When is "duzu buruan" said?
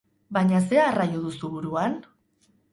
1.27-2.03